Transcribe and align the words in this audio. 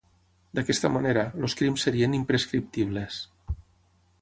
D'aquesta 0.59 0.89
manera, 0.95 1.25
els 1.47 1.55
crims 1.59 1.85
serien 1.89 2.15
imprescriptibles. 2.21 3.21